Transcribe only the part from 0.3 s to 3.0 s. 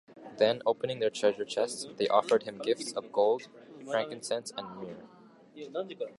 Then, opening their treasure chests, they offered him gifts